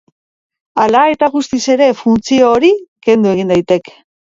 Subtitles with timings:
[0.83, 2.73] Hala eta guztiz ere, funtzio hori
[3.11, 3.99] kendu egin daiteke.